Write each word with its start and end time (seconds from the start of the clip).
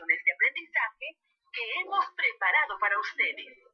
Sesiones 0.00 0.24
de 0.24 0.32
aprendizaje 0.32 1.06
que 1.52 1.80
hemos 1.80 2.04
preparado 2.16 2.78
para 2.78 2.98
ustedes. 2.98 3.69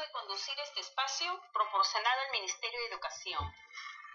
De 0.00 0.10
conducir 0.10 0.56
este 0.58 0.80
espacio 0.80 1.28
proporcionado 1.52 2.20
al 2.24 2.30
Ministerio 2.32 2.80
de 2.80 2.86
Educación. 2.96 3.44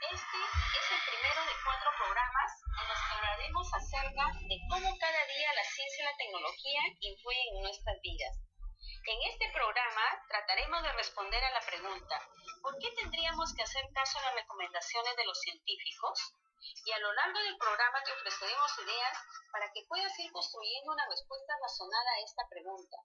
Este 0.09 0.39
es 0.73 0.85
el 0.89 1.01
primero 1.05 1.41
de 1.45 1.53
cuatro 1.61 1.89
programas 2.01 2.49
en 2.81 2.87
los 2.89 2.97
que 2.97 3.13
hablaremos 3.13 3.67
acerca 3.77 4.25
de 4.41 4.57
cómo 4.73 4.89
cada 4.97 5.23
día 5.29 5.53
la 5.53 5.63
ciencia 5.69 6.01
y 6.01 6.09
la 6.09 6.17
tecnología 6.17 6.81
influyen 6.99 7.47
en 7.53 7.61
nuestras 7.61 7.93
vidas. 8.01 8.41
En 9.05 9.21
este 9.29 9.53
programa 9.53 10.05
trataremos 10.27 10.81
de 10.81 10.93
responder 10.93 11.43
a 11.45 11.53
la 11.53 11.61
pregunta, 11.61 12.25
¿por 12.63 12.73
qué 12.81 12.89
tendríamos 12.97 13.53
que 13.53 13.61
hacer 13.61 13.85
caso 13.93 14.17
a 14.17 14.33
las 14.33 14.35
recomendaciones 14.41 15.15
de 15.15 15.25
los 15.25 15.39
científicos? 15.39 16.33
Y 16.85 16.91
a 16.91 16.99
lo 16.99 17.13
largo 17.13 17.37
del 17.37 17.57
programa 17.57 18.01
te 18.01 18.13
ofreceremos 18.13 18.79
ideas 18.81 19.17
para 19.53 19.71
que 19.71 19.85
puedas 19.85 20.17
ir 20.17 20.31
construyendo 20.31 20.91
una 20.91 21.05
respuesta 21.05 21.53
razonada 21.61 22.09
a 22.17 22.23
esta 22.25 22.49
pregunta, 22.49 22.97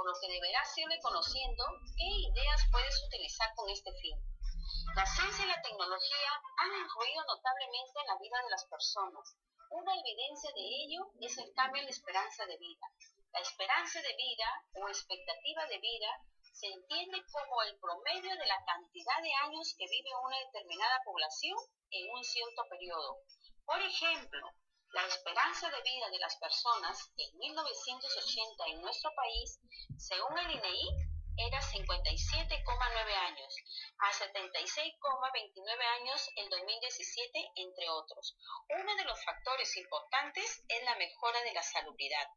por 0.00 0.08
lo 0.08 0.18
que 0.18 0.32
deberás 0.32 0.72
ir 0.78 0.88
reconociendo 0.88 1.62
qué 1.92 2.08
ideas 2.08 2.60
puedes 2.72 2.96
utilizar 3.04 3.52
con 3.54 3.68
este 3.68 3.92
fin. 4.00 4.16
La 4.96 5.04
ciencia 5.04 5.44
y 5.44 5.48
la 5.48 5.60
tecnología 5.60 6.32
han 6.56 6.72
influido 6.72 7.20
notablemente 7.28 8.00
en 8.00 8.06
la 8.08 8.16
vida 8.16 8.40
de 8.40 8.48
las 8.48 8.64
personas. 8.64 9.36
Una 9.68 9.92
evidencia 9.92 10.48
de 10.56 10.64
ello 10.64 11.04
es 11.20 11.36
el 11.36 11.52
cambio 11.52 11.84
en 11.84 11.84
la 11.84 11.92
esperanza 11.92 12.46
de 12.46 12.56
vida. 12.56 12.86
La 13.28 13.40
esperanza 13.40 14.00
de 14.00 14.16
vida 14.16 14.48
o 14.80 14.88
expectativa 14.88 15.66
de 15.68 15.78
vida 15.84 16.10
se 16.48 16.72
entiende 16.72 17.20
como 17.28 17.60
el 17.68 17.76
promedio 17.76 18.32
de 18.40 18.46
la 18.48 18.64
cantidad 18.64 19.20
de 19.20 19.34
años 19.52 19.76
que 19.76 19.84
vive 19.84 20.16
una 20.16 20.38
determinada 20.48 20.96
población 21.04 21.60
en 21.90 22.08
un 22.08 22.24
cierto 22.24 22.64
periodo. 22.70 23.20
Por 23.66 23.82
ejemplo, 23.82 24.48
la 24.92 25.06
esperanza 25.06 25.70
de 25.70 25.82
vida 25.82 26.10
de 26.10 26.18
las 26.18 26.36
personas 26.36 27.12
en 27.16 27.38
1980 27.38 28.64
en 28.66 28.80
nuestro 28.80 29.12
país, 29.14 29.60
según 29.96 30.38
el 30.38 30.50
INEI, 30.50 30.88
era 31.36 31.60
57,9 31.60 33.14
años, 33.14 33.56
a 33.98 34.12
76,29 34.12 35.82
años 36.00 36.28
en 36.36 36.50
2017, 36.50 37.52
entre 37.56 37.88
otros. 37.88 38.36
Uno 38.68 38.96
de 38.96 39.04
los 39.04 39.24
factores 39.24 39.76
importantes 39.76 40.62
es 40.68 40.84
la 40.84 40.96
mejora 40.96 41.40
de 41.42 41.52
la 41.54 41.62
salubridad. 41.62 42.28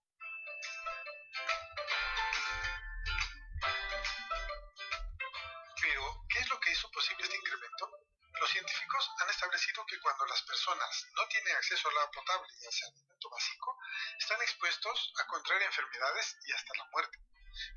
Pero, 5.82 6.02
¿qué 6.30 6.40
es 6.40 6.50
lo 6.50 6.60
que 6.60 6.72
hizo 6.72 6.90
posible 6.92 7.24
este 7.24 7.36
incremento? 7.36 8.13
Los 8.40 8.50
científicos 8.50 9.12
han 9.20 9.30
establecido 9.30 9.86
que 9.86 10.00
cuando 10.00 10.26
las 10.26 10.42
personas 10.44 11.06
no 11.16 11.28
tienen 11.28 11.56
acceso 11.56 11.88
al 11.88 11.98
agua 11.98 12.12
potable 12.12 12.48
y 12.60 12.66
al 12.66 12.74
saneamiento 12.74 13.30
básico, 13.30 13.78
están 14.20 14.42
expuestos 14.42 15.14
a 15.20 15.28
contraer 15.28 15.62
enfermedades 15.64 16.36
y 16.46 16.52
hasta 16.52 16.74
la 16.78 16.86
muerte. 16.92 17.20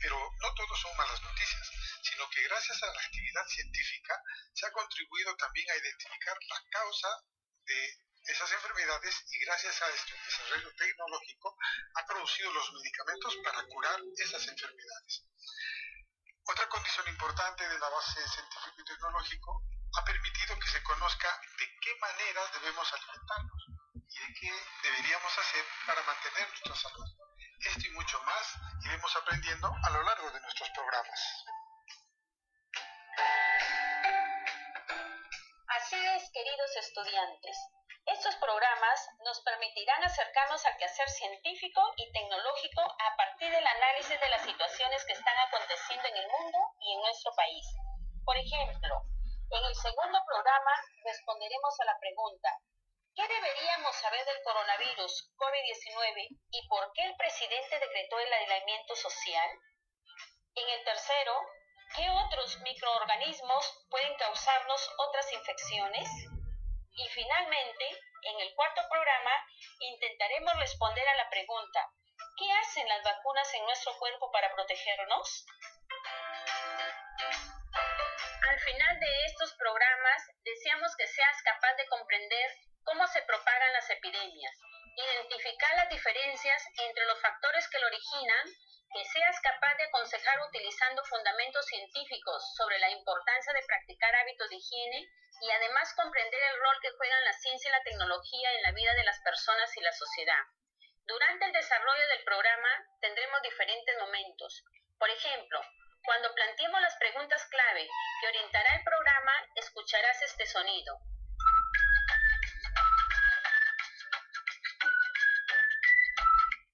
Pero 0.01 0.17
no 0.41 0.55
todo 0.55 0.77
son 0.77 0.97
malas 0.97 1.23
noticias, 1.23 1.71
sino 2.03 2.29
que 2.31 2.43
gracias 2.43 2.83
a 2.83 2.87
la 2.87 3.01
actividad 3.01 3.47
científica 3.47 4.23
se 4.55 4.67
ha 4.67 4.73
contribuido 4.73 5.37
también 5.37 5.71
a 5.71 5.77
identificar 5.77 6.37
la 6.49 6.63
causa 6.71 7.09
de 7.67 7.99
esas 8.25 8.51
enfermedades 8.53 9.25
y 9.31 9.39
gracias 9.45 9.81
a 9.83 9.89
este 9.91 10.15
desarrollo 10.25 10.75
tecnológico 10.75 11.57
ha 11.95 12.07
producido 12.07 12.53
los 12.53 12.73
medicamentos 12.73 13.37
para 13.45 13.63
curar 13.67 14.01
esas 14.17 14.49
enfermedades. 14.49 15.23
Otra 16.45 16.69
condición 16.69 17.09
importante 17.09 17.69
del 17.69 17.83
avance 17.83 18.29
científico 18.29 18.81
y 18.81 18.85
tecnológico 18.85 19.63
ha 19.97 20.05
permitido 20.05 20.59
que 20.59 20.69
se 20.69 20.83
conozca 20.83 21.41
de 21.59 21.67
qué 21.81 21.95
manera 22.01 22.41
debemos 22.53 22.93
alimentarnos 22.93 23.67
y 24.09 24.19
de 24.19 24.35
qué 24.41 24.53
deberíamos 24.83 25.39
hacer 25.39 25.65
para 25.87 26.03
mantener 26.03 26.49
nuestra 26.49 26.75
salud. 26.75 27.07
Esto 27.61 27.87
y 27.87 27.91
mucho 27.91 28.21
más 28.23 28.57
iremos 28.85 29.17
aprendiendo 29.17 29.73
a 29.83 29.91
lo 29.91 30.03
largo 30.03 30.31
de 30.31 30.41
nuestros 30.41 30.69
programas. 30.71 31.21
Así 35.69 35.97
es, 35.97 36.31
queridos 36.33 36.77
estudiantes. 36.77 37.57
Estos 38.07 38.37
programas 38.37 39.09
nos 39.25 39.41
permitirán 39.41 40.05
acercarnos 40.05 40.65
al 40.65 40.77
quehacer 40.77 41.09
científico 41.09 41.83
y 41.97 42.13
tecnológico 42.13 42.83
a 42.83 43.17
partir 43.17 43.51
del 43.51 43.67
análisis 43.67 44.21
de 44.21 44.29
las 44.29 44.43
situaciones 44.43 45.05
que 45.07 45.13
están 45.15 45.37
aconteciendo 45.49 46.07
en 46.09 46.17
el 46.17 46.29
mundo 46.29 46.59
y 46.81 46.93
en 46.93 47.01
nuestro 47.01 47.35
país. 47.35 47.67
Por 48.25 48.37
ejemplo, 48.37 49.03
en 49.51 49.65
el 49.65 49.75
segundo 49.77 50.19
programa 50.27 50.73
responderemos 51.05 51.81
a 51.81 51.85
la 51.85 51.99
pregunta, 52.01 52.51
¿qué 53.15 53.29
deberíamos 53.29 53.95
saber 53.97 54.25
del 54.25 54.43
coronavirus 54.43 55.31
COVID-19 55.37 56.29
y 56.51 56.69
por 56.69 56.93
qué 56.93 57.03
el 57.05 57.17
presidente 57.17 57.79
decretó 57.79 58.19
el 58.19 58.33
aislamiento 58.33 58.97
social? 58.97 59.51
En 60.57 60.69
el 60.69 60.85
tercero, 60.85 61.33
¿qué 61.95 62.11
otros 62.11 62.59
microorganismos 62.63 63.87
pueden 63.89 64.17
causarnos 64.17 64.91
otras 64.99 65.33
infecciones? 65.33 66.09
Y 66.97 67.09
finalmente, 67.09 68.01
en 68.23 68.41
el 68.41 68.55
cuarto 68.55 68.83
programa, 68.91 69.33
intentaremos 69.79 70.59
responder 70.59 71.07
a 71.09 71.15
la 71.15 71.31
pregunta, 71.31 71.89
¿qué 72.37 72.51
hacen 72.51 72.89
las 72.89 73.03
vacunas 73.05 73.55
en 73.55 73.65
nuestro 73.65 73.97
cuerpo 73.99 74.31
para 74.33 74.53
protegernos? 74.55 75.47
Al 78.57 78.63
final 78.63 78.99
de 78.99 79.25
estos 79.27 79.53
programas, 79.57 80.23
deseamos 80.43 80.97
que 80.97 81.07
seas 81.07 81.43
capaz 81.45 81.77
de 81.77 81.87
comprender 81.89 82.51
cómo 82.85 83.07
se 83.07 83.21
propagan 83.29 83.73
las 83.75 83.91
epidemias, 83.91 84.57
identificar 84.97 85.77
las 85.77 85.91
diferencias 85.91 86.65
entre 86.79 87.05
los 87.05 87.21
factores 87.21 87.69
que 87.69 87.79
lo 87.79 87.87
originan, 87.87 88.47
que 88.95 89.05
seas 89.13 89.39
capaz 89.43 89.77
de 89.77 89.85
aconsejar 89.85 90.41
utilizando 90.41 91.05
fundamentos 91.05 91.67
científicos 91.67 92.55
sobre 92.57 92.79
la 92.79 92.89
importancia 92.89 93.53
de 93.53 93.67
practicar 93.67 94.15
hábitos 94.17 94.49
de 94.49 94.57
higiene 94.57 95.05
y 95.43 95.51
además 95.51 95.93
comprender 95.93 96.41
el 96.41 96.59
rol 96.59 96.81
que 96.81 96.97
juegan 96.97 97.25
la 97.27 97.35
ciencia 97.35 97.69
y 97.69 97.73
la 97.73 97.83
tecnología 97.83 98.55
en 98.55 98.63
la 98.63 98.73
vida 98.73 98.95
de 98.95 99.05
las 99.05 99.21
personas 99.21 99.69
y 99.77 99.83
la 99.83 99.93
sociedad. 99.93 100.45
Durante 101.05 101.45
el 101.45 101.53
desarrollo 101.53 102.09
del 102.09 102.25
programa 102.25 102.71
tendremos 103.03 103.43
diferentes 103.43 103.99
momentos. 104.01 104.65
Por 104.99 105.11
ejemplo, 105.11 105.61
cuando 106.07 106.33
planteemos 106.35 106.81
las 106.81 106.97
preguntas 106.99 107.45
clave 107.47 107.89
que 108.21 108.29
orientará 108.29 108.77
el 108.77 108.85
programa, 108.85 109.33
escucharás 109.57 110.23
este 110.23 110.47
sonido. 110.47 111.01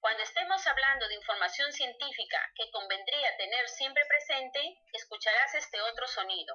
Cuando 0.01 0.23
estemos 0.23 0.67
hablando 0.67 1.09
de 1.09 1.15
información 1.15 1.73
científica 1.73 2.53
que 2.55 2.71
convendría 2.73 3.35
tener 3.39 3.67
siempre 3.71 4.05
presente, 4.07 4.61
escucharás 4.93 5.55
este 5.55 5.81
otro 5.81 6.07
sonido. 6.09 6.55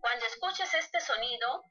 Cuando 0.00 0.24
escuches 0.24 0.72
este 0.72 1.00
sonido, 1.00 1.64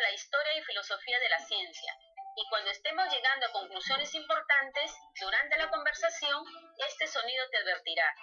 la 0.00 0.12
historia 0.12 0.56
y 0.56 0.62
filosofía 0.62 1.18
de 1.18 1.28
la 1.28 1.38
ciencia. 1.38 1.92
Y 2.36 2.48
cuando 2.50 2.70
estemos 2.70 3.12
llegando 3.12 3.46
a 3.46 3.52
conclusiones 3.52 4.14
importantes, 4.14 4.94
durante 5.20 5.58
la 5.58 5.68
conversación, 5.70 6.44
este 6.86 7.06
sonido 7.06 7.44
te 7.50 7.58
advertirá. 7.58 8.14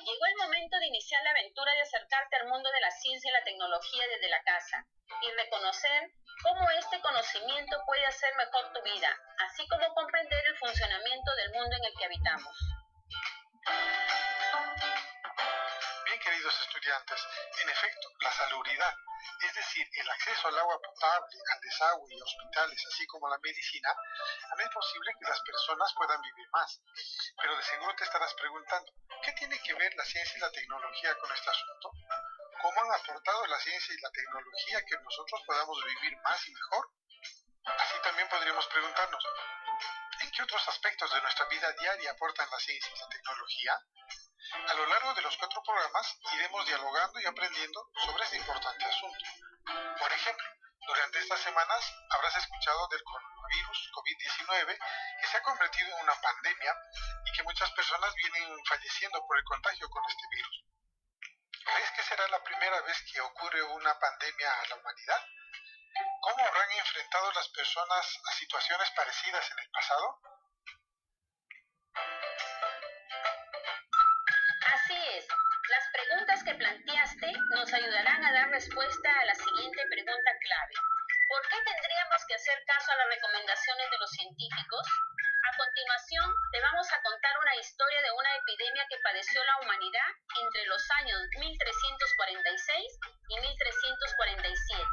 Llegó 0.00 0.26
el 0.26 0.36
momento 0.36 0.78
de 0.78 0.86
iniciar 0.86 1.22
la 1.22 1.30
aventura 1.30 1.72
de 1.74 1.82
acercarte 1.82 2.36
al 2.36 2.48
mundo 2.48 2.70
de 2.72 2.80
la 2.80 2.90
ciencia 2.90 3.28
y 3.28 3.32
la 3.32 3.44
tecnología 3.44 4.08
desde 4.08 4.30
la 4.30 4.42
casa 4.42 4.86
y 5.20 5.30
reconocer 5.32 6.10
cómo 6.42 6.70
este 6.70 7.00
conocimiento 7.00 7.76
puede 7.84 8.06
hacer 8.06 8.34
mejor 8.36 8.72
tu 8.72 8.82
vida, 8.82 9.14
así 9.44 9.68
como 9.68 9.92
comprender 9.92 10.42
el 10.46 10.56
funcionamiento 10.56 11.34
del 11.36 11.52
mundo 11.52 11.76
en 11.76 11.84
el 11.84 11.92
que 11.98 12.04
habitamos. 12.06 12.69
Queridos 16.40 16.60
estudiantes, 16.62 17.20
en 17.60 17.68
efecto, 17.68 18.08
la 18.20 18.32
salubridad, 18.32 18.94
es 19.42 19.54
decir, 19.54 19.86
el 19.92 20.08
acceso 20.08 20.48
al 20.48 20.58
agua 20.58 20.80
potable, 20.80 21.36
al 21.52 21.60
desagüe 21.60 22.14
y 22.14 22.20
hospitales, 22.22 22.86
así 22.86 23.06
como 23.08 23.26
a 23.26 23.30
la 23.32 23.38
medicina, 23.42 23.94
hará 24.50 24.70
posible 24.70 25.12
que 25.20 25.28
las 25.28 25.38
personas 25.42 25.92
puedan 25.98 26.18
vivir 26.22 26.48
más. 26.50 26.80
Pero 27.42 27.56
de 27.58 27.62
seguro 27.62 27.94
te 27.94 28.04
estarás 28.04 28.32
preguntando, 28.32 28.90
¿qué 29.22 29.32
tiene 29.32 29.60
que 29.60 29.74
ver 29.74 29.94
la 29.96 30.04
ciencia 30.06 30.38
y 30.38 30.40
la 30.40 30.50
tecnología 30.50 31.14
con 31.18 31.30
este 31.30 31.50
asunto? 31.50 31.90
¿Cómo 32.62 32.80
han 32.80 32.92
aportado 32.92 33.46
la 33.46 33.60
ciencia 33.60 33.94
y 33.94 34.00
la 34.00 34.10
tecnología 34.10 34.80
que 34.88 34.96
nosotros 34.96 35.42
podamos 35.46 35.76
vivir 35.84 36.16
más 36.22 36.48
y 36.48 36.52
mejor? 36.54 36.88
Así 37.66 38.00
también 38.02 38.28
podríamos 38.30 38.66
preguntarnos, 38.68 39.24
¿en 40.22 40.30
qué 40.30 40.42
otros 40.42 40.68
aspectos 40.68 41.12
de 41.12 41.20
nuestra 41.20 41.44
vida 41.48 41.70
diaria 41.72 42.12
aportan 42.12 42.48
la 42.50 42.58
ciencia 42.60 42.90
y 42.96 42.98
la 42.98 43.08
tecnología? 43.08 43.78
A 44.52 44.74
lo 44.74 44.86
largo 44.86 45.14
de 45.14 45.22
los 45.22 45.36
cuatro 45.36 45.62
programas 45.62 46.18
iremos 46.34 46.66
dialogando 46.66 47.20
y 47.20 47.26
aprendiendo 47.26 47.88
sobre 48.04 48.24
este 48.24 48.36
importante 48.36 48.84
asunto. 48.84 49.24
Por 49.98 50.12
ejemplo, 50.12 50.46
durante 50.86 51.20
estas 51.20 51.40
semanas 51.40 51.94
habrás 52.10 52.36
escuchado 52.36 52.88
del 52.88 53.04
coronavirus 53.04 53.90
COVID-19 53.92 54.78
que 55.20 55.26
se 55.28 55.36
ha 55.36 55.42
convertido 55.42 55.96
en 55.96 56.02
una 56.02 56.20
pandemia 56.20 56.74
y 57.26 57.32
que 57.32 57.42
muchas 57.44 57.70
personas 57.72 58.12
vienen 58.14 58.58
falleciendo 58.66 59.24
por 59.24 59.38
el 59.38 59.44
contagio 59.44 59.88
con 59.88 60.02
este 60.08 60.26
virus. 60.32 60.64
¿Crees 61.64 61.90
que 61.92 62.02
será 62.02 62.26
la 62.28 62.42
primera 62.42 62.80
vez 62.80 62.96
que 63.12 63.20
ocurre 63.20 63.62
una 63.62 63.96
pandemia 64.00 64.52
a 64.52 64.66
la 64.66 64.76
humanidad? 64.76 65.24
¿Cómo 66.22 66.44
habrán 66.44 66.72
enfrentado 66.72 67.30
las 67.32 67.48
personas 67.50 68.18
a 68.26 68.32
situaciones 68.32 68.90
parecidas 68.90 69.50
en 69.52 69.58
el 69.60 69.70
pasado? 69.70 70.20
Las 75.00 75.86
preguntas 75.96 76.44
que 76.44 76.60
planteaste 76.60 77.32
nos 77.56 77.72
ayudarán 77.72 78.20
a 78.22 78.32
dar 78.34 78.50
respuesta 78.50 79.08
a 79.08 79.24
la 79.24 79.34
siguiente 79.34 79.80
pregunta 79.88 80.30
clave. 80.44 80.74
¿Por 81.24 81.40
qué 81.48 81.56
tendríamos 81.64 82.20
que 82.28 82.34
hacer 82.34 82.60
caso 82.66 82.92
a 82.92 82.96
las 82.96 83.08
recomendaciones 83.08 83.90
de 83.90 83.96
los 83.96 84.10
científicos? 84.10 84.84
A 85.48 85.56
continuación, 85.56 86.28
te 86.52 86.60
vamos 86.60 86.84
a 86.92 87.00
contar 87.00 87.32
una 87.40 87.56
historia 87.56 88.02
de 88.02 88.12
una 88.12 88.36
epidemia 88.44 88.84
que 88.92 89.00
padeció 89.00 89.40
la 89.44 89.56
humanidad 89.64 90.10
entre 90.36 90.66
los 90.66 90.84
años 91.00 91.20
1346 91.32 93.00
y 93.24 93.40
1347. 93.40 94.84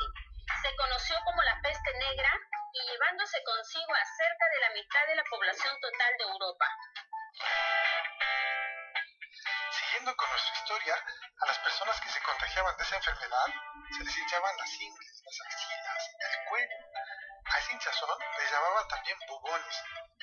Se 0.63 0.71
conoció 0.77 1.19
como 1.25 1.43
la 1.43 1.59
peste 1.59 1.91
negra 1.99 2.31
y 2.71 2.79
llevándose 2.79 3.43
consigo 3.43 3.91
a 3.91 4.05
cerca 4.07 4.45
de 4.55 4.59
la 4.63 4.71
mitad 4.71 5.03
de 5.03 5.15
la 5.19 5.25
población 5.27 5.75
total 5.83 6.11
de 6.15 6.23
Europa. 6.31 6.67
Siguiendo 9.97 10.15
con 10.15 10.29
nuestra 10.29 10.53
historia, 10.53 10.95
a 11.41 11.45
las 11.47 11.57
personas 11.57 11.99
que 11.99 12.09
se 12.09 12.21
contagiaban 12.21 12.77
de 12.77 12.83
esa 12.83 12.97
enfermedad 12.97 13.47
se 13.97 14.03
les 14.03 14.15
hinchaban 14.15 14.57
las 14.57 14.71
ingles, 14.79 15.23
las 15.25 15.41
axilas, 15.41 16.01
el 16.21 16.49
cuello. 16.49 16.77
A 17.45 17.57
esa 17.57 17.71
hinchazón 17.71 18.19
les 18.37 18.51
llamaban 18.51 18.87
también 18.89 19.17
bubones, 19.27 19.75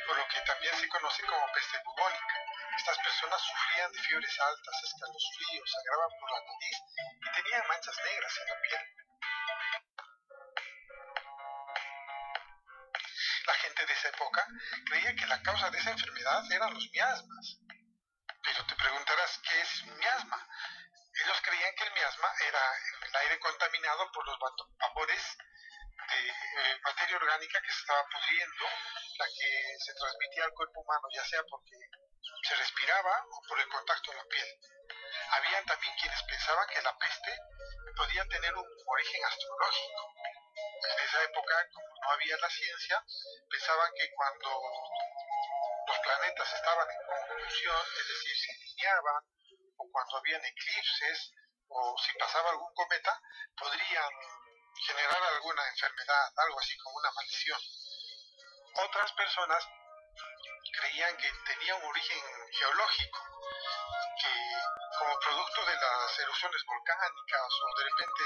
por 0.06 0.16
lo 0.16 0.28
que 0.28 0.40
también 0.42 0.78
se 0.78 0.88
conoce 0.88 1.26
como 1.26 1.52
peste 1.52 1.76
bubónica. 1.84 2.34
Estas 2.78 2.98
personas 2.98 3.42
sufrían 3.42 3.90
de 3.90 3.98
fiebres 3.98 4.38
altas, 4.38 4.76
escalofríos, 4.84 5.68
sangraban 5.68 6.10
por 6.20 6.30
la 6.30 6.40
nariz 6.46 6.76
y 7.18 7.42
tenían 7.42 7.66
manchas 7.66 7.96
negras 8.04 8.32
en 8.38 8.46
la 8.46 8.60
piel. 8.62 8.82
La 13.46 13.54
gente 13.54 13.86
de 13.86 13.92
esa 13.92 14.08
época 14.08 14.46
creía 14.86 15.16
que 15.16 15.26
la 15.26 15.42
causa 15.42 15.68
de 15.70 15.78
esa 15.78 15.90
enfermedad 15.90 16.52
eran 16.52 16.74
los 16.74 16.88
miasmas. 16.92 17.63
Preguntarás, 18.84 19.40
¿qué 19.48 19.60
es 19.62 19.84
miasma? 19.96 20.46
Ellos 21.24 21.40
creían 21.40 21.74
que 21.74 21.84
el 21.84 21.92
miasma 21.94 22.28
era 22.46 22.60
el 23.08 23.16
aire 23.16 23.40
contaminado 23.40 24.12
por 24.12 24.26
los 24.26 24.38
vapores 24.78 25.22
de 26.10 26.28
eh, 26.28 26.80
materia 26.84 27.16
orgánica 27.16 27.62
que 27.62 27.72
se 27.72 27.80
estaba 27.80 28.04
pudriendo, 28.12 28.64
la 29.16 29.24
que 29.24 29.76
se 29.80 29.94
transmitía 29.94 30.44
al 30.44 30.52
cuerpo 30.52 30.82
humano, 30.82 31.08
ya 31.14 31.24
sea 31.24 31.42
porque 31.48 31.76
se 32.42 32.56
respiraba 32.56 33.24
o 33.30 33.40
por 33.48 33.58
el 33.58 33.68
contacto 33.68 34.10
de 34.10 34.18
la 34.18 34.24
piel. 34.24 34.48
Habían 35.30 35.64
también 35.64 35.94
quienes 35.98 36.22
pensaban 36.24 36.68
que 36.68 36.82
la 36.82 36.98
peste 36.98 37.38
podía 37.96 38.28
tener 38.28 38.54
un 38.54 38.68
origen 38.84 39.24
astrológico. 39.24 40.12
En 40.92 41.04
esa 41.08 41.22
época, 41.22 41.68
como 41.72 41.88
no 42.02 42.10
había 42.10 42.36
la 42.36 42.50
ciencia, 42.50 43.02
pensaban 43.48 43.90
que 43.96 44.10
cuando 44.12 44.60
los 45.86 45.98
planetas 45.98 46.52
estaban 46.52 46.88
en 46.90 47.06
conjunción, 47.06 47.82
es 48.00 48.08
decir, 48.08 48.36
se 48.36 48.52
alineaban, 48.52 49.22
o 49.76 49.90
cuando 49.90 50.16
habían 50.18 50.44
eclipses, 50.44 51.32
o 51.68 51.96
si 51.98 52.12
pasaba 52.18 52.50
algún 52.50 52.72
cometa, 52.74 53.20
podrían 53.56 54.10
generar 54.86 55.22
alguna 55.22 55.68
enfermedad, 55.68 56.32
algo 56.36 56.60
así 56.60 56.76
como 56.78 56.98
una 56.98 57.10
maldición. 57.12 57.60
Otras 58.76 59.12
personas 59.12 59.68
creían 60.72 61.16
que 61.16 61.30
tenía 61.46 61.74
un 61.76 61.84
origen 61.84 62.22
geológico, 62.52 63.18
que 64.20 64.34
como 64.98 65.18
producto 65.18 65.64
de 65.66 65.74
las 65.74 66.18
erupciones 66.18 66.62
volcánicas 66.66 67.48
o 67.62 67.78
de 67.78 67.84
repente 67.84 68.24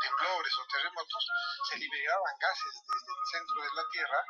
temblores 0.00 0.52
o 0.58 0.66
terremotos, 0.66 1.26
se 1.68 1.78
liberaban 1.78 2.34
gases 2.38 2.74
desde 2.84 3.12
el 3.12 3.26
centro 3.32 3.62
de 3.62 3.74
la 3.74 3.88
Tierra 3.90 4.24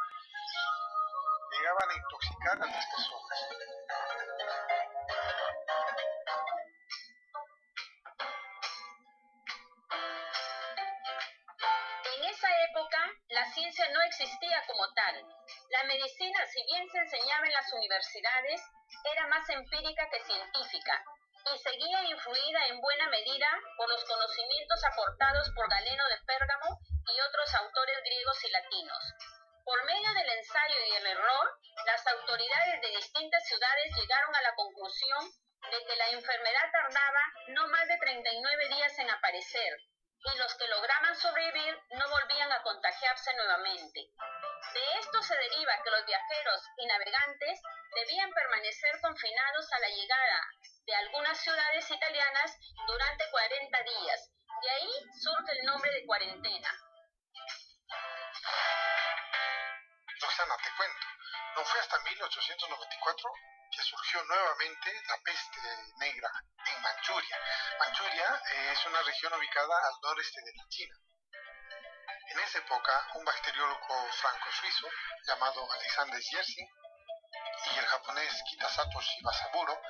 llegaban 1.66 1.96
intoxicar 1.96 2.62
a 2.62 2.66
las 2.66 2.86
personas. 2.86 3.38
En 12.14 12.24
esa 12.24 12.48
época, 12.70 13.00
la 13.30 13.44
ciencia 13.52 13.88
no 13.92 14.00
existía 14.02 14.62
como 14.68 14.86
tal. 14.94 15.26
La 15.70 15.82
medicina, 15.84 16.46
si 16.46 16.62
bien 16.66 16.88
se 16.88 16.98
enseñaba 16.98 17.46
en 17.46 17.52
las 17.52 17.72
universidades, 17.72 18.62
era 19.12 19.26
más 19.26 19.48
empírica 19.50 20.08
que 20.10 20.22
científica 20.22 21.02
y 21.52 21.58
seguía 21.58 22.02
influida 22.04 22.66
en 22.68 22.80
buena 22.80 23.08
medida 23.08 23.48
por 23.76 23.88
los 23.88 24.04
conocimientos 24.04 24.84
aportados 24.84 25.50
por 25.54 25.68
Galeno 25.68 26.04
de 26.08 26.18
Pérgamo 26.26 26.78
y 27.12 27.20
otros 27.20 27.54
autores 27.54 27.98
griegos 28.04 28.44
y 28.44 28.50
latinos. 28.50 29.35
Por 29.66 29.84
medio 29.84 30.14
del 30.14 30.30
ensayo 30.30 30.80
y 30.86 30.92
el 30.94 31.06
error, 31.08 31.58
las 31.86 32.06
autoridades 32.06 32.80
de 32.82 32.88
distintas 32.88 33.42
ciudades 33.48 33.96
llegaron 33.96 34.36
a 34.36 34.42
la 34.42 34.54
conclusión 34.54 35.26
de 35.72 35.84
que 35.84 35.96
la 35.96 36.08
enfermedad 36.10 36.70
tardaba 36.70 37.20
no 37.48 37.66
más 37.66 37.88
de 37.88 37.98
39 37.98 38.68
días 38.68 38.96
en 39.00 39.10
aparecer 39.10 39.76
y 40.22 40.38
los 40.38 40.54
que 40.54 40.68
lograban 40.68 41.16
sobrevivir 41.16 41.76
no 41.98 42.08
volvían 42.08 42.52
a 42.52 42.62
contagiarse 42.62 43.34
nuevamente. 43.34 44.06
De 44.72 44.98
esto 45.00 45.20
se 45.24 45.36
deriva 45.36 45.82
que 45.82 45.90
los 45.90 46.06
viajeros 46.06 46.62
y 46.76 46.86
navegantes 46.86 47.60
debían 47.92 48.32
permanecer 48.32 49.00
confinados 49.00 49.72
a 49.72 49.80
la 49.80 49.88
llegada 49.88 50.42
de 50.86 50.94
algunas 50.94 51.40
ciudades 51.40 51.90
italianas 51.90 52.56
durante 52.86 53.30
40 53.32 53.82
días. 53.82 54.30
De 54.62 54.70
ahí 54.70 54.92
surge 55.20 55.58
el 55.58 55.66
nombre 55.66 55.90
de 55.90 56.06
cuarentena. 56.06 56.85
Te 60.46 60.72
cuento, 60.76 61.06
no 61.56 61.64
fue 61.64 61.80
hasta 61.80 61.98
1894 61.98 63.30
que 63.72 63.82
surgió 63.82 64.22
nuevamente 64.24 65.02
la 65.08 65.18
peste 65.18 65.60
negra 65.98 66.30
en 66.66 66.82
Manchuria. 66.82 67.40
Manchuria 67.80 68.42
eh, 68.52 68.70
es 68.72 68.86
una 68.86 69.02
región 69.02 69.34
ubicada 69.34 69.74
al 69.88 70.00
noreste 70.00 70.40
de 70.42 70.52
la 70.56 70.68
China. 70.68 70.94
En 72.28 72.38
esa 72.38 72.58
época, 72.58 73.10
un 73.14 73.24
bacteriólogo 73.24 74.12
franco-suizo 74.12 74.88
llamado 75.26 75.66
Alexander 75.72 76.20
Yersin 76.22 76.68
y 77.74 77.78
el 77.78 77.86
japonés 77.86 78.42
Kitasato 78.48 79.00
Shibasaburo, 79.00 79.82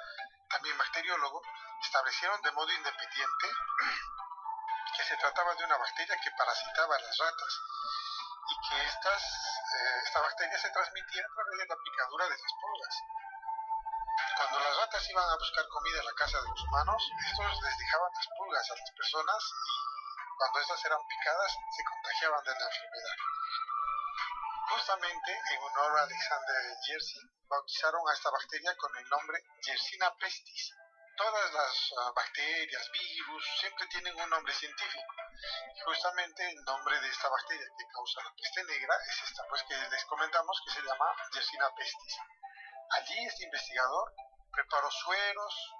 también 0.48 0.78
bacteriólogo, 0.78 1.42
establecieron 1.82 2.40
de 2.40 2.52
modo 2.52 2.72
independiente 2.72 3.46
que 4.96 5.04
se 5.04 5.16
trataba 5.18 5.54
de 5.54 5.64
una 5.64 5.76
bacteria 5.76 6.16
que 6.16 6.30
parasitaba 6.30 6.96
a 6.96 7.00
las 7.00 7.18
ratas 7.18 7.60
y 8.48 8.68
que 8.68 8.86
estas, 8.86 9.22
eh, 9.76 10.00
esta 10.04 10.20
bacteria 10.20 10.58
se 10.58 10.70
transmitía 10.70 11.22
a 11.24 11.34
través 11.34 11.58
de 11.60 11.66
la 11.66 11.76
picadura 11.76 12.24
de 12.24 12.38
las 12.38 12.52
pulgas. 12.60 12.94
Cuando 14.36 14.60
las 14.60 14.76
ratas 14.76 15.10
iban 15.10 15.28
a 15.28 15.36
buscar 15.36 15.68
comida 15.68 15.98
en 16.00 16.06
la 16.06 16.14
casa 16.14 16.40
de 16.40 16.48
los 16.48 16.62
humanos, 16.64 17.02
estos 17.20 17.62
les 17.62 17.78
dejaban 17.78 18.12
las 18.14 18.28
pulgas 18.36 18.70
a 18.70 18.74
las 18.74 18.90
personas 18.96 19.42
y 20.24 20.36
cuando 20.38 20.60
estas 20.60 20.84
eran 20.84 21.06
picadas 21.06 21.52
se 21.52 21.84
contagiaban 21.84 22.44
de 22.44 22.54
la 22.56 22.64
enfermedad. 22.64 23.16
Justamente 24.68 25.32
en 25.52 25.62
honor 25.62 25.98
a 25.98 26.02
Alexander 26.02 26.76
Jersey, 26.84 27.22
bautizaron 27.48 28.02
a 28.08 28.12
esta 28.14 28.30
bacteria 28.30 28.76
con 28.76 28.96
el 28.96 29.08
nombre 29.08 29.44
Yersina 29.62 30.14
pestis. 30.16 30.74
Todas 31.16 31.52
las 31.52 31.92
uh, 31.92 32.12
bacterias, 32.14 32.90
virus, 32.92 33.44
siempre 33.58 33.86
tienen 33.86 34.14
un 34.20 34.28
nombre 34.28 34.52
científico. 34.52 35.14
Y 35.74 35.80
justamente 35.80 36.46
el 36.50 36.62
nombre 36.64 37.00
de 37.00 37.08
esta 37.08 37.28
bacteria 37.28 37.66
que 37.78 37.88
causa 37.88 38.22
la 38.22 38.34
peste 38.34 38.64
negra 38.64 38.94
es 39.08 39.22
esta, 39.22 39.42
pues 39.48 39.62
que 39.64 39.76
les 39.76 40.04
comentamos 40.04 40.60
que 40.64 40.72
se 40.72 40.82
llama 40.82 41.16
Yersina 41.32 41.74
pestis. 41.74 42.16
Allí 42.90 43.26
este 43.26 43.44
investigador 43.44 44.12
preparó 44.52 44.90
sueros 44.90 45.72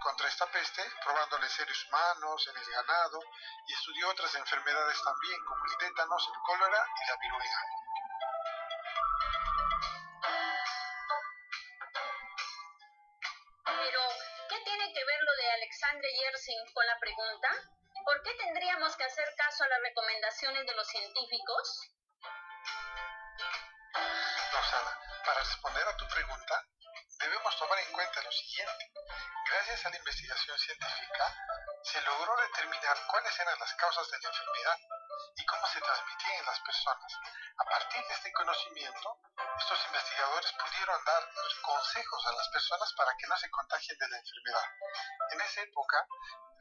contra 0.00 0.28
esta 0.28 0.46
peste, 0.52 0.82
probándole 1.02 1.48
seres 1.48 1.84
humanos, 1.86 2.46
en 2.48 2.56
el 2.56 2.70
ganado, 2.70 3.18
y 3.66 3.72
estudió 3.72 4.10
otras 4.10 4.34
enfermedades 4.36 5.02
también, 5.02 5.44
como 5.44 5.64
el 5.64 5.76
tétanos, 5.76 6.28
el 6.28 6.40
cólera 6.42 6.86
y 7.02 7.08
la 7.08 7.16
viruela. 7.16 7.73
Alexandre 15.64 16.08
Yersin 16.12 16.60
con 16.74 16.86
la 16.86 16.98
pregunta? 16.98 17.48
¿Por 18.04 18.22
qué 18.22 18.34
tendríamos 18.34 18.94
que 18.96 19.04
hacer 19.04 19.24
caso 19.34 19.64
a 19.64 19.68
las 19.68 19.80
recomendaciones 19.80 20.66
de 20.66 20.74
los 20.74 20.86
científicos? 20.86 21.80
Rosana, 24.52 25.00
para 25.24 25.40
responder 25.40 25.88
a 25.88 25.96
tu 25.96 26.06
pregunta, 26.08 26.66
debemos 27.18 27.58
tomar 27.58 27.78
en 27.78 27.92
cuenta 27.92 28.20
lo 28.20 28.30
siguiente. 28.30 28.92
Gracias 29.48 29.86
a 29.86 29.90
la 29.90 29.96
investigación 29.96 30.58
científica, 30.58 31.34
se 31.82 32.00
logró 32.02 32.36
determinar 32.36 32.96
cuáles 33.06 33.40
eran 33.40 33.58
las 33.58 33.74
causas 33.74 34.10
de 34.10 34.18
la 34.18 34.28
enfermedad 34.28 34.78
y 35.36 35.46
cómo 35.46 35.66
se 35.66 35.80
transmitían 35.80 36.40
en 36.40 36.46
las 36.46 36.60
personas. 36.60 37.12
A 37.56 37.64
partir 37.64 38.04
de 38.04 38.14
este 38.14 38.32
conocimiento, 38.32 39.18
estos 39.58 39.86
investigadores 39.86 40.52
pudieron 40.52 41.04
dar 41.04 41.22
consejos 41.62 42.26
a 42.26 42.32
las 42.32 42.48
personas 42.48 42.92
para 42.96 43.16
que 43.16 43.26
no 43.26 43.36
se 43.36 43.50
contagien 43.50 43.98
de 43.98 44.08
la 44.08 44.18
enfermedad. 44.18 44.64
En 45.32 45.40
esa 45.40 45.62
época, 45.62 46.06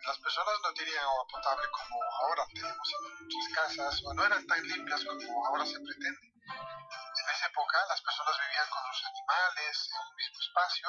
las 0.05 0.17
personas 0.20 0.55
no 0.63 0.74
tenían 0.74 1.03
agua 1.03 1.27
potable 1.27 1.70
como 1.72 2.03
ahora 2.03 2.46
tenemos 2.53 2.88
en 2.91 3.24
muchas 3.24 3.48
casas 3.55 4.01
o 4.05 4.13
no 4.13 4.25
eran 4.25 4.46
tan 4.48 4.62
limpias 4.63 5.03
como 5.05 5.48
ahora 5.48 5.65
se 5.65 5.79
pretende. 5.79 6.27
En 6.27 7.29
esa 7.29 7.48
época 7.48 7.77
las 7.88 8.01
personas 8.01 8.36
vivían 8.38 8.70
con 8.70 8.84
sus 8.91 9.05
animales 9.05 9.89
en 9.91 10.01
un 10.08 10.15
mismo 10.15 10.39
espacio, 10.41 10.88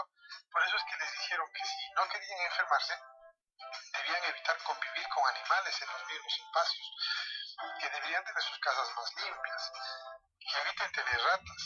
por 0.50 0.62
eso 0.66 0.76
es 0.76 0.84
que 0.84 0.96
les 0.96 1.12
dijeron 1.12 1.46
que 1.52 1.64
si 1.64 1.90
no 1.94 2.08
querían 2.08 2.40
enfermarse, 2.40 2.94
debían 3.92 4.24
evitar 4.24 4.58
convivir 4.64 5.08
con 5.08 5.28
animales 5.28 5.82
en 5.82 5.88
los 5.88 6.06
mismos 6.06 6.34
espacios, 6.34 6.86
que 7.80 7.90
deberían 7.90 8.24
tener 8.24 8.42
sus 8.42 8.58
casas 8.58 8.88
más 8.96 9.14
limpias, 9.14 9.72
que 10.40 10.58
eviten 10.58 10.92
tener 10.92 11.20
ratas. 11.22 11.62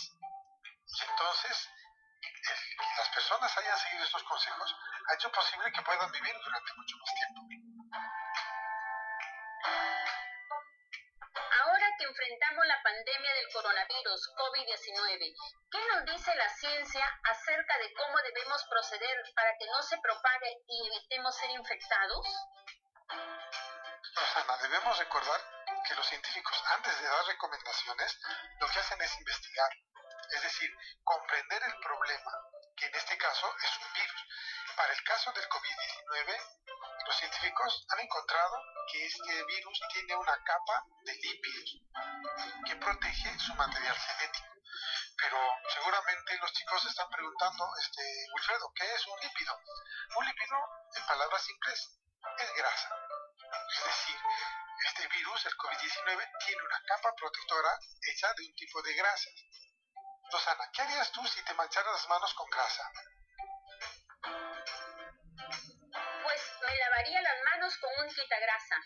Y 0.85 1.03
entonces, 1.03 1.69
las 2.99 3.09
personas 3.09 3.59
hayan 3.59 3.79
seguido 3.79 4.05
estos 4.05 4.23
consejos 4.25 4.77
ha 5.09 5.15
hecho 5.15 5.33
posible 5.33 5.73
que 5.73 5.83
puedan 5.83 6.11
vivir 6.12 6.35
durante 6.45 6.73
mucho 6.75 6.97
más 6.99 7.15
tiempo. 7.15 7.41
Ahora 11.61 11.87
que 11.99 12.05
enfrentamos 12.05 12.67
la 12.67 12.83
pandemia 12.83 13.35
del 13.35 13.49
coronavirus 13.53 14.21
COVID-19, 14.37 15.35
¿qué 15.71 15.79
nos 15.93 16.05
dice 16.05 16.35
la 16.35 16.49
ciencia 16.49 17.21
acerca 17.25 17.79
de 17.79 17.93
cómo 17.95 18.17
debemos 18.19 18.65
proceder 18.69 19.17
para 19.35 19.57
que 19.59 19.67
no 19.67 19.83
se 19.83 19.99
propague 19.99 20.53
y 20.67 20.87
evitemos 20.88 21.35
ser 21.37 21.50
infectados? 21.50 22.27
Rosana, 24.15 24.57
debemos 24.59 24.99
recordar 24.99 25.41
que 25.87 25.95
los 25.95 26.07
científicos 26.07 26.62
antes 26.67 27.00
de 27.00 27.09
dar 27.09 27.25
recomendaciones 27.27 28.21
lo 28.61 28.69
que 28.69 28.79
hacen 28.79 29.00
es 29.00 29.19
investigar, 29.19 29.71
es 30.31 30.43
decir, 30.43 30.71
comprender 31.03 31.62
el 31.62 31.75
problema, 31.81 32.33
que 32.77 32.87
en 32.87 32.95
este 32.95 33.17
caso 33.17 33.55
es 33.57 33.79
un 33.79 33.93
virus. 33.95 34.27
Para 34.78 34.92
el 34.92 35.02
caso 35.02 35.32
del 35.32 35.49
COVID-19, 35.49 36.38
los 37.04 37.16
científicos 37.16 37.85
han 37.88 37.99
encontrado 37.99 38.62
que 38.87 39.06
este 39.06 39.44
virus 39.47 39.80
tiene 39.92 40.14
una 40.14 40.40
capa 40.44 40.87
de 41.02 41.14
lípidos 41.16 41.82
que 42.64 42.76
protege 42.76 43.38
su 43.40 43.54
material 43.54 43.99
genético. 43.99 44.47
Pero 45.16 45.37
seguramente 45.75 46.38
los 46.38 46.52
chicos 46.52 46.85
están 46.85 47.11
preguntando, 47.11 47.68
este, 47.80 48.02
Wilfredo, 48.32 48.73
¿qué 48.73 48.94
es 48.94 49.04
un 49.08 49.18
lípido? 49.18 49.61
Un 50.14 50.26
lípido, 50.26 50.56
en 50.94 51.06
palabras 51.06 51.42
simples, 51.42 51.99
es 52.38 52.54
grasa. 52.54 52.88
Es 53.75 53.85
decir, 53.85 54.16
este 54.87 55.08
virus, 55.08 55.44
el 55.47 55.56
COVID-19, 55.56 56.47
tiene 56.47 56.62
una 56.62 56.80
capa 56.87 57.12
protectora 57.16 57.80
hecha 58.00 58.32
de 58.32 58.47
un 58.47 58.54
tipo 58.54 58.80
de 58.82 58.94
grasa. 58.94 59.30
Rosana, 60.30 60.70
¿qué 60.73 60.82
harías 60.82 61.11
tú 61.11 61.26
si 61.26 61.42
te 61.42 61.54
mancharas 61.54 61.94
las 61.94 62.08
manos 62.08 62.32
con 62.35 62.49
grasa? 62.49 62.92
Me 66.68 66.76
lavaría 66.76 67.22
las 67.22 67.42
manos 67.44 67.76
con 67.78 67.90
un 68.04 68.14
quitagrasa. 68.14 68.76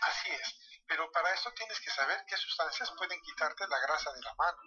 Así 0.00 0.30
es, 0.30 0.82
pero 0.86 1.10
para 1.12 1.34
eso 1.34 1.52
tienes 1.52 1.78
que 1.80 1.90
saber 1.90 2.24
qué 2.26 2.36
sustancias 2.36 2.90
pueden 2.96 3.20
quitarte 3.20 3.66
la 3.68 3.78
grasa 3.80 4.10
de 4.12 4.22
la 4.22 4.34
mano. 4.34 4.58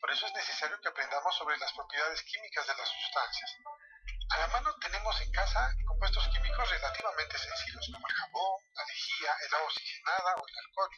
Por 0.00 0.10
eso 0.12 0.26
es 0.26 0.34
necesario 0.34 0.80
que 0.80 0.88
aprendamos 0.88 1.36
sobre 1.36 1.58
las 1.58 1.72
propiedades 1.72 2.22
químicas 2.22 2.66
de 2.68 2.74
las 2.76 2.88
sustancias. 2.88 3.56
A 4.30 4.38
la 4.38 4.46
mano 4.48 4.74
tenemos 4.80 5.20
en 5.22 5.32
casa 5.32 5.74
compuestos 5.86 6.28
químicos 6.28 6.70
relativamente 6.70 7.38
sencillos 7.38 7.88
como 7.92 8.06
el 8.06 8.14
jabón, 8.14 8.62
la 8.74 8.84
lejía, 8.84 9.36
el 9.46 9.54
agua 9.54 9.66
oxigenada 9.66 10.34
o 10.36 10.46
el 10.46 10.58
alcohol. 10.58 10.90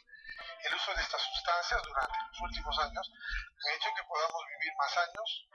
El 0.63 0.75
uso 0.75 0.93
de 0.93 1.01
estas 1.01 1.21
sustancias 1.21 1.81
durante 1.83 2.17
los 2.27 2.41
últimos 2.41 2.77
años 2.79 3.07
ha 3.07 3.71
hecho 3.73 3.89
que 3.95 4.03
podamos 4.03 4.41
vivir 4.47 4.73
más 4.77 4.97
años 4.97 5.47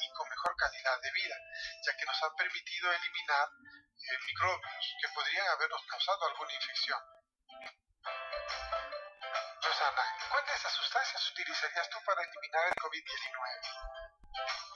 y 0.00 0.12
con 0.12 0.28
mejor 0.28 0.56
calidad 0.56 1.00
de 1.02 1.12
vida, 1.12 1.36
ya 1.84 1.96
que 1.96 2.06
nos 2.06 2.22
han 2.22 2.34
permitido 2.34 2.92
eliminar 2.92 3.48
eh, 3.48 4.18
microbios 4.26 4.96
que 5.00 5.08
podrían 5.08 5.48
habernos 5.48 5.84
causado 5.86 6.26
alguna 6.26 6.54
infección. 6.54 7.00
Rosana, 9.60 10.04
¿cuál 10.30 10.46
de 10.46 10.54
esas 10.54 10.72
sustancias 10.72 11.30
utilizarías 11.30 11.90
tú 11.90 11.98
para 12.06 12.22
eliminar 12.22 12.68
el 12.68 12.74
COVID-19? 12.74 14.67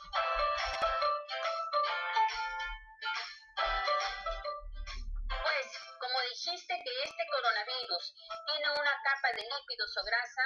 Dijiste 6.44 6.74
que 6.74 7.02
este 7.04 7.24
coronavirus 7.30 8.14
tiene 8.46 8.70
una 8.72 8.94
capa 9.04 9.28
de 9.30 9.42
lípidos 9.46 9.96
o 9.96 10.02
grasa, 10.02 10.42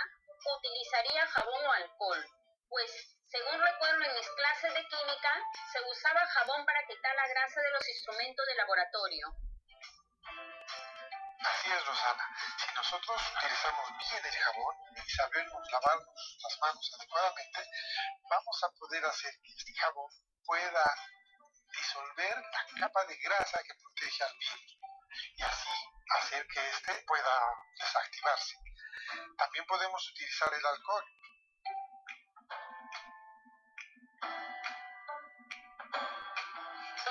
utilizaría 0.59 1.27
jabón 1.27 1.65
o 1.65 1.73
alcohol. 1.73 2.23
Pues, 2.69 2.91
según 3.25 3.59
recuerdo 3.59 4.05
en 4.05 4.13
mis 4.13 4.29
clases 4.29 4.75
de 4.75 4.85
química, 4.89 5.33
se 5.73 5.81
usaba 5.81 6.21
jabón 6.27 6.67
para 6.67 6.85
quitar 6.87 7.15
la 7.17 7.27
grasa 7.29 7.61
de 7.63 7.71
los 7.71 7.89
instrumentos 7.89 8.45
de 8.47 8.55
laboratorio. 8.57 9.27
Así 11.41 11.73
es, 11.73 11.87
Rosana. 11.87 12.29
Si 12.59 12.75
nosotros 12.75 13.23
utilizamos 13.39 13.89
bien 13.97 14.27
el 14.27 14.37
jabón 14.37 14.77
y 14.97 15.11
sabemos 15.11 15.73
lavarnos 15.73 16.39
las 16.43 16.59
manos 16.61 16.93
adecuadamente, 16.99 17.61
vamos 18.29 18.65
a 18.65 18.69
poder 18.69 19.05
hacer 19.07 19.33
que 19.43 19.53
este 19.55 19.73
jabón 19.73 20.13
pueda 20.45 20.85
disolver 21.73 22.37
la 22.37 22.81
capa 22.81 23.05
de 23.07 23.17
grasa 23.17 23.63
que 23.63 23.75
protege 23.75 24.25
al 24.25 24.37
virus 24.39 24.76
y 25.37 25.43
así 25.43 25.71
hacer 26.19 26.47
que 26.47 26.69
éste 26.71 27.05
pueda 27.07 27.55
desactivarse. 27.79 28.55
También 29.37 29.67
podemos 29.67 30.11
utilizar 30.11 30.53
el 30.53 30.67
alcohol. 30.67 31.05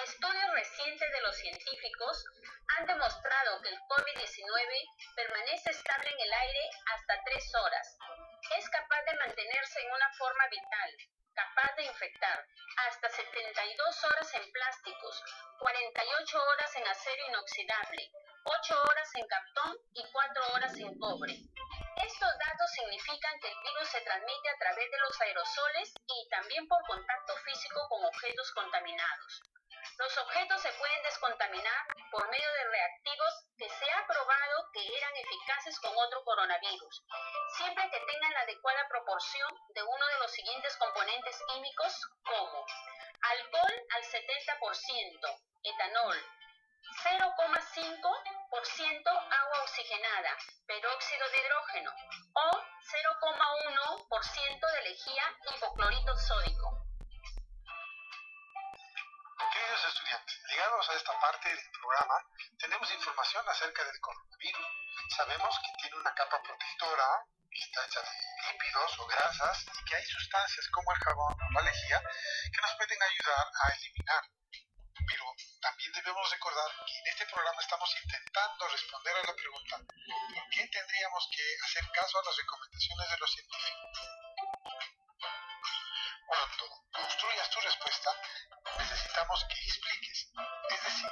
Estudios 0.04 0.54
recientes 0.54 1.12
de 1.12 1.22
los 1.22 1.36
científicos 1.36 2.26
han 2.78 2.86
demostrado 2.86 3.62
que 3.62 3.70
el 3.70 3.80
COVID-19 3.80 5.16
permanece 5.16 5.72
estable 5.72 6.10
en 6.10 6.20
el 6.20 6.34
aire 6.34 6.70
hasta 6.94 7.24
3 7.24 7.56
horas. 7.56 7.98
Es 8.58 8.70
capaz 8.70 9.02
de 9.06 9.18
mantenerse 9.18 9.82
en 9.82 9.92
una 9.92 10.14
forma 10.14 10.48
vital, 10.48 10.92
capaz 11.36 11.76
de 11.76 11.84
infectar 11.84 12.48
hasta 12.88 13.10
72 13.10 14.04
horas 14.06 14.34
en 14.34 14.52
plásticos, 14.52 15.24
48 15.60 16.44
horas 16.44 16.76
en 16.76 16.88
acero 16.88 17.28
inoxidable, 17.28 18.12
8 18.44 18.82
horas 18.82 19.10
en 19.16 19.28
cartón 19.28 19.78
y 19.94 20.04
4 20.12 20.54
horas 20.54 20.74
en 20.78 21.00
cobre. 21.00 21.34
Estos 22.04 22.32
datos 22.40 22.72
significan 22.72 23.40
que 23.40 23.48
el 23.48 23.58
virus 23.60 23.90
se 23.90 24.02
transmite 24.02 24.50
a 24.50 24.58
través 24.60 24.92
de 24.92 24.98
los 25.00 25.22
aerosoles 25.22 25.94
y 26.08 26.30
también 26.30 26.68
por 26.68 26.82
contacto 26.88 27.36
físico 27.38 27.88
con 27.90 28.06
objetos 28.06 28.52
contaminados. 28.54 29.42
Los 29.98 30.18
objetos 30.18 30.62
se 30.62 30.74
pueden 30.74 31.04
descontaminar 31.04 31.88
por 32.12 32.30
medio 32.30 32.54
de 32.54 32.70
reactivos 32.70 33.46
que 33.58 33.70
se 33.70 33.90
ha 33.92 34.06
probado 34.06 34.70
que 34.74 34.98
eran 34.98 35.16
eficaces 35.16 35.80
con 35.80 35.98
otro 35.98 36.22
coronavirus, 36.26 37.06
siempre 37.56 37.90
que 37.90 38.02
tengan 38.02 38.34
la 38.34 38.42
adecuada 38.42 38.86
proporción 38.90 39.50
de 39.70 39.84
uno 39.84 40.08
de 40.08 40.20
los 40.20 40.32
siguientes 40.32 40.76
componentes 40.78 41.42
químicos 41.48 42.10
como 42.24 42.66
alcohol 43.22 43.74
al 43.92 44.04
70%, 44.04 45.42
etanol, 45.64 46.22
0,5% 47.04 49.08
agua 49.08 49.64
oxigenada, 49.64 50.38
peróxido 50.68 51.30
de 51.30 51.38
hidrógeno 51.38 51.92
o 52.34 52.52
0,1% 52.82 54.72
de 54.74 54.82
lejía 54.90 55.24
hipoclorito 55.56 56.18
sódico. 56.18 56.86
Estudiantes, 59.96 60.44
ligados 60.50 60.90
a 60.90 60.94
esta 60.94 61.20
parte 61.22 61.48
del 61.48 61.72
programa, 61.72 62.20
tenemos 62.60 62.92
información 62.92 63.48
acerca 63.48 63.84
del 63.86 64.00
coronavirus. 64.02 64.68
Sabemos 65.16 65.56
que 65.64 65.82
tiene 65.82 65.96
una 65.96 66.14
capa 66.14 66.42
protectora 66.44 67.24
que 67.50 67.64
está 67.64 67.86
hecha 67.86 68.02
de 68.02 68.52
lípidos 68.52 69.00
o 69.00 69.08
grasas 69.08 69.66
y 69.72 69.86
que 69.86 69.96
hay 69.96 70.06
sustancias 70.06 70.68
como 70.72 70.92
el 70.92 71.00
jabón 71.00 71.34
o 71.40 71.52
la 71.54 71.62
lejía 71.62 72.02
que 72.52 72.62
nos 72.62 72.76
pueden 72.76 73.02
ayudar 73.02 73.48
a 73.64 73.74
eliminar 73.74 74.24
pero 75.08 75.24
también 75.62 75.92
debemos 75.94 76.30
recordar 76.32 76.72
que 76.86 76.98
en 76.98 77.08
este 77.08 77.26
programa 77.28 77.62
estamos 77.62 77.96
intentando 78.04 78.68
responder 78.68 79.16
a 79.16 79.28
la 79.28 79.36
pregunta 79.36 79.78
¿por 79.78 80.50
qué 80.50 80.68
tendríamos 80.68 81.30
que 81.32 81.44
hacer 81.64 81.92
caso 81.92 82.20
a 82.20 82.26
las 82.26 82.36
recomendaciones 82.36 83.10
de 83.12 83.18
los 83.18 83.32
científicos? 83.32 84.00
Cuando 86.28 86.66
construyas 86.92 87.50
tu 87.52 87.60
respuesta, 87.62 88.12
que 89.16 89.60
expliques, 89.64 90.28
es 90.70 90.84
decir, 90.84 91.12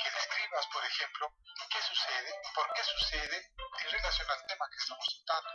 que 0.00 0.10
describas, 0.10 0.66
por 0.72 0.84
ejemplo, 0.86 1.32
qué 1.70 1.82
sucede, 1.82 2.32
por 2.54 2.72
qué 2.72 2.82
sucede 2.82 3.36
en 3.36 3.90
relación 3.90 4.30
al 4.30 4.46
tema 4.46 4.64
que 4.70 4.76
estamos 4.78 5.22
tratando. 5.26 5.50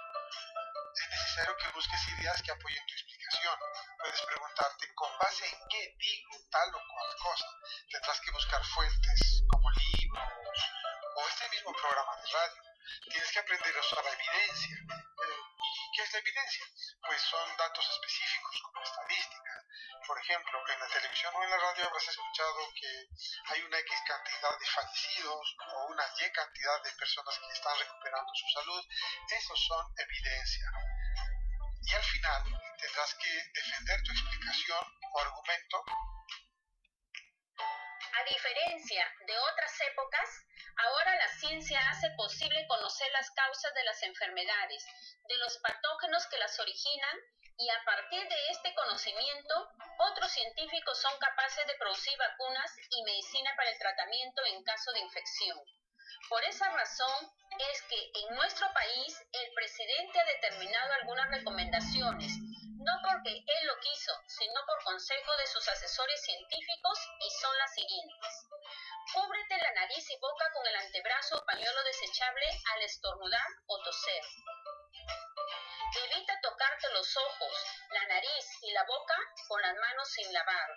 Es 0.93 1.09
necesario 1.09 1.57
que 1.57 1.67
busques 1.69 2.07
ideas 2.09 2.39
que 2.43 2.51
apoyen 2.51 2.85
tu 2.85 2.93
explicación. 2.93 3.57
Puedes 3.97 4.21
preguntarte 4.21 4.93
con 4.93 5.09
base 5.17 5.45
en 5.47 5.59
qué 5.69 5.95
digo 5.97 6.37
tal 6.51 6.69
o 6.69 6.81
cual 6.93 7.15
cosa. 7.17 7.47
Tendrás 7.89 8.21
que 8.21 8.31
buscar 8.31 8.63
fuentes 8.63 9.43
como 9.49 9.71
libros 9.71 10.29
o 11.15 11.27
este 11.29 11.49
mismo 11.49 11.73
programa 11.73 12.15
de 12.17 12.31
radio. 12.31 12.61
Tienes 13.09 13.31
que 13.31 13.39
aprender 13.39 13.75
a 13.75 13.79
usar 13.79 14.03
la 14.03 14.11
evidencia. 14.11 14.77
Eh, 14.77 15.41
¿Y 15.57 15.97
qué 15.97 16.03
es 16.03 16.13
la 16.13 16.19
evidencia? 16.19 16.65
Pues 17.07 17.21
son 17.23 17.57
datos 17.57 17.89
específicos 17.89 18.61
como 18.61 18.83
estadística. 18.83 19.40
Por 20.07 20.17
ejemplo, 20.19 20.59
en 20.67 20.79
la 20.79 20.87
televisión 20.87 21.33
o 21.35 21.43
en 21.43 21.49
la 21.49 21.57
radio 21.57 21.85
habrás 21.85 22.07
escuchado 22.07 22.73
que 22.75 23.07
hay 23.45 23.61
una 23.61 23.77
X 23.79 23.99
cantidad 24.07 24.59
de 24.59 24.65
fallecidos 24.65 25.55
o 25.73 25.85
una 25.87 26.03
Y 26.17 26.31
cantidad 26.31 26.83
de 26.83 26.91
personas 26.93 27.39
que 27.39 27.53
están 27.53 27.77
recuperando 27.77 28.31
su 28.33 28.47
salud. 28.59 28.83
Esos 29.29 29.59
son 29.67 29.85
evidencia. 29.97 30.71
Y 31.83 31.93
al 31.93 32.03
final 32.03 32.43
tendrás 32.77 33.15
que 33.15 33.31
defender 33.53 34.03
tu 34.03 34.11
explicación 34.11 34.85
o 35.13 35.19
argumento 35.19 35.83
a 38.13 38.23
diferencia 38.25 39.07
de 39.25 39.37
otras 39.37 39.71
épocas, 39.89 40.29
ahora 40.75 41.15
la 41.15 41.27
ciencia 41.39 41.79
hace 41.89 42.09
posible 42.11 42.67
conocer 42.67 43.09
las 43.13 43.31
causas 43.31 43.73
de 43.73 43.83
las 43.83 44.03
enfermedades, 44.03 44.85
de 45.27 45.37
los 45.37 45.57
patógenos 45.59 46.27
que 46.27 46.37
las 46.37 46.59
originan 46.59 47.17
y 47.61 47.69
a 47.69 47.83
partir 47.85 48.27
de 48.27 48.47
este 48.49 48.73
conocimiento, 48.73 49.69
otros 49.99 50.31
científicos 50.31 50.99
son 50.99 51.13
capaces 51.19 51.67
de 51.67 51.75
producir 51.75 52.17
vacunas 52.17 52.71
y 52.89 53.03
medicina 53.03 53.51
para 53.55 53.69
el 53.69 53.77
tratamiento 53.77 54.41
en 54.45 54.63
caso 54.63 54.91
de 54.93 55.01
infección. 55.01 55.57
Por 56.27 56.43
esa 56.43 56.69
razón 56.69 57.31
es 57.71 57.81
que 57.83 58.11
en 58.15 58.35
nuestro 58.35 58.65
país 58.73 59.15
el 59.31 59.53
presidente 59.53 60.19
ha 60.19 60.25
determinado 60.25 60.93
algunas 60.93 61.29
recomendaciones 61.29 62.31
no 62.81 62.93
porque 63.03 63.29
él 63.29 63.67
lo 63.67 63.77
quiso, 63.79 64.11
sino 64.27 64.59
por 64.65 64.83
consejo 64.83 65.31
de 65.37 65.45
sus 65.45 65.67
asesores 65.67 66.19
científicos 66.23 66.97
y 67.19 67.29
son 67.39 67.55
las 67.59 67.73
siguientes. 67.75 68.33
Cúbrete 69.13 69.57
la 69.57 69.71
nariz 69.73 70.09
y 70.09 70.17
boca 70.17 70.45
con 70.53 70.65
el 70.65 70.75
antebrazo 70.75 71.37
o 71.37 71.45
pañuelo 71.45 71.83
desechable 71.83 72.45
al 72.73 72.81
estornudar 72.81 73.47
o 73.67 73.77
toser. 73.83 74.23
Evita 75.93 76.39
tocarte 76.41 76.89
los 76.93 77.17
ojos, 77.17 77.65
la 77.89 78.05
nariz 78.07 78.45
y 78.61 78.71
la 78.71 78.83
boca 78.85 79.17
con 79.47 79.61
las 79.61 79.75
manos 79.75 80.09
sin 80.09 80.31
lavar. 80.31 80.69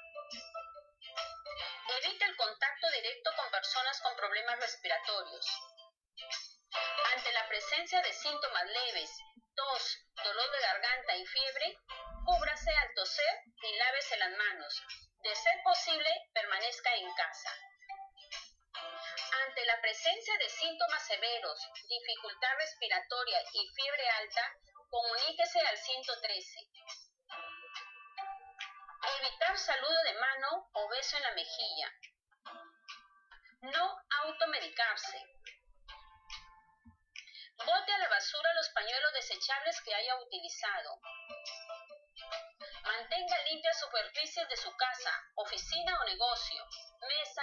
Evita 1.89 2.27
el 2.27 2.37
contacto 2.37 2.91
directo 2.91 3.31
con 3.37 3.51
personas 3.51 4.01
con 4.01 4.17
problemas 4.17 4.59
respiratorios. 4.59 5.47
Ante 7.15 7.33
la 7.33 7.47
presencia 7.49 8.03
de 8.03 8.13
síntomas 8.13 8.65
leves, 8.67 9.11
tos, 9.55 9.99
dolor 10.25 10.51
de 10.51 10.61
garganta 10.61 11.17
y 11.17 11.27
fiebre, 11.27 11.79
cúbrase 12.25 12.71
al 12.71 12.95
toser 12.95 13.39
y 13.63 13.77
lávese 13.77 14.17
las 14.17 14.31
manos. 14.31 14.83
De 15.23 15.35
ser 15.37 15.63
posible, 15.63 16.11
permanezca 16.33 16.93
en 16.97 17.15
casa. 17.15 17.51
Ante 19.47 19.65
la 19.67 19.81
presencia 19.81 20.37
de 20.39 20.49
síntomas 20.49 21.07
severos, 21.07 21.61
dificultad 21.89 22.57
respiratoria 22.59 23.43
y 23.53 23.69
fiebre 23.75 24.09
alta, 24.11 24.57
comuníquese 24.95 25.59
al 25.59 25.77
113. 25.77 26.71
Evitar 29.19 29.59
saludo 29.59 30.03
de 30.05 30.15
mano 30.15 30.71
o 30.73 30.89
beso 30.89 31.17
en 31.17 31.23
la 31.25 31.33
mejilla. 31.33 31.93
No 33.63 33.97
automedicarse. 34.23 35.19
Bote 37.59 37.93
a 37.93 37.99
la 37.99 38.09
basura 38.09 38.55
los 38.55 38.69
pañuelos 38.69 39.13
desechables 39.15 39.81
que 39.81 39.95
haya 39.97 40.15
utilizado. 40.17 41.01
Mantenga 42.85 43.43
limpias 43.51 43.81
superficies 43.81 44.49
de 44.49 44.57
su 44.57 44.71
casa, 44.77 45.11
oficina 45.35 45.99
o 46.01 46.05
negocio, 46.05 46.69
mesa, 47.01 47.43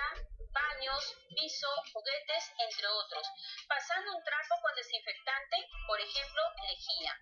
baños, 0.51 1.17
piso, 1.35 1.67
juguetes, 1.91 2.53
entre 2.59 2.87
otros, 2.87 3.27
pasando 3.67 4.15
un 4.15 4.23
trapo 4.23 4.55
con 4.61 4.75
desinfectante, 4.75 5.57
por 5.87 5.99
ejemplo, 5.99 6.41
lejía. 6.67 7.19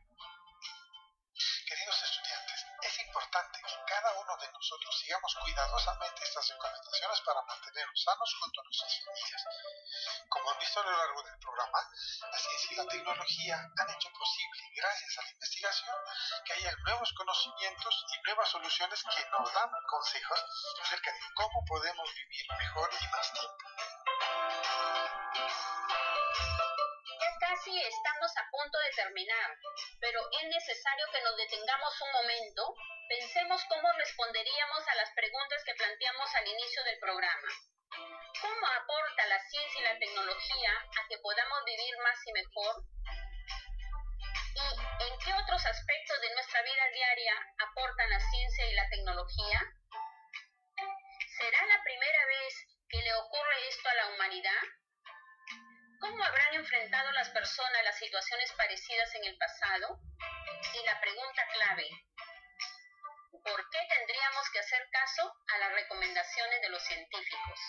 De 4.40 4.52
nosotros 4.52 4.98
sigamos 5.00 5.36
cuidadosamente 5.36 6.24
estas 6.24 6.48
recomendaciones 6.50 7.22
para 7.22 7.42
mantenernos 7.44 8.04
sanos 8.04 8.36
junto 8.40 8.62
a 8.62 8.64
nuestras 8.64 9.00
familias. 9.04 9.44
Como 10.30 10.52
han 10.52 10.60
visto 10.60 10.80
a 10.80 10.84
lo 10.84 10.98
largo 10.98 11.24
del 11.24 11.40
programa, 11.40 11.80
la 12.32 12.38
ciencia 12.38 12.70
y 12.72 12.76
la 12.76 12.88
tecnología 12.88 13.56
han 13.56 13.90
hecho 13.90 14.10
posible, 14.18 14.62
gracias 14.76 15.18
a 15.18 15.22
la 15.24 15.32
investigación, 15.32 15.96
que 16.46 16.54
haya 16.54 16.76
nuevos 16.84 17.14
conocimientos 17.14 18.06
y 18.14 18.22
nuevas 18.24 18.50
soluciones 18.50 19.04
que 19.04 19.26
nos 19.30 19.54
dan 19.54 19.70
consejos 19.88 20.40
acerca 20.84 21.12
de 21.12 21.20
cómo 21.36 21.66
podemos 21.66 22.14
vivir 22.16 22.46
mejor 22.58 22.90
y 22.94 23.08
más 23.08 23.34
tiempo. 23.34 23.79
Casi 27.70 27.86
estamos 27.86 28.32
a 28.36 28.50
punto 28.50 28.80
de 28.80 28.90
terminar, 28.96 29.56
pero 30.02 30.20
es 30.42 30.48
necesario 30.50 31.06
que 31.14 31.22
nos 31.22 31.38
detengamos 31.38 32.02
un 32.02 32.12
momento, 32.14 32.74
pensemos 33.08 33.62
cómo 33.70 33.92
responderíamos 33.94 34.88
a 34.88 34.96
las 34.96 35.12
preguntas 35.14 35.64
que 35.64 35.76
planteamos 35.76 36.34
al 36.34 36.48
inicio 36.48 36.84
del 36.84 36.98
programa. 36.98 37.50
¿Cómo 38.42 38.66
aporta 38.74 39.28
la 39.28 39.38
ciencia 39.38 39.82
y 39.82 39.84
la 39.84 40.00
tecnología 40.00 40.72
a 40.98 41.08
que 41.10 41.20
podamos 41.20 41.64
vivir 41.66 41.94
más 42.00 42.18
y 42.26 42.32
mejor? 42.34 42.76
¿Y 44.58 45.06
en 45.06 45.20
qué 45.20 45.34
otros 45.38 45.64
aspectos 45.64 46.22
de 46.22 46.34
nuestra 46.34 46.64
vida 46.64 46.86
diaria 46.92 47.36
aportan 47.70 48.10
la 48.10 48.20
ciencia 48.20 48.66
y 48.66 48.74
la 48.74 48.90
tecnología? 48.90 49.62
¿Será 51.38 51.66
la 51.68 51.84
primera 51.84 52.26
vez 52.26 52.54
que 52.90 52.98
le 52.98 53.14
ocurre 53.14 53.68
esto 53.68 53.90
a 53.90 53.94
la 53.94 54.08
humanidad? 54.08 54.79
¿Cómo 56.00 56.24
habrán 56.24 56.54
enfrentado 56.54 57.12
las 57.12 57.30
personas 57.30 57.84
las 57.84 57.98
situaciones 57.98 58.52
parecidas 58.54 59.14
en 59.16 59.26
el 59.26 59.38
pasado? 59.38 60.00
Y 60.74 60.86
la 60.86 61.00
pregunta 61.02 61.46
clave, 61.52 61.90
¿por 63.32 63.70
qué 63.70 63.80
tendríamos 63.90 64.50
que 64.52 64.60
hacer 64.60 64.88
caso 64.92 65.36
a 65.54 65.58
las 65.58 65.74
recomendaciones 65.74 66.62
de 66.62 66.70
los 66.70 66.82
científicos? 66.84 67.60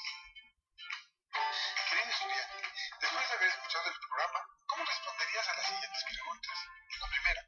Querido 1.90 2.11
estudiante, 2.11 2.69
después 3.01 3.29
de 3.29 3.35
haber 3.35 3.49
escuchado 3.49 3.88
el 3.88 3.99
programa, 3.99 4.47
¿cómo 4.66 4.85
responderías 4.85 5.49
a 5.49 5.55
las 5.55 5.66
siguientes 5.66 6.05
preguntas? 6.05 6.59
La 7.01 7.07
primera, 7.09 7.43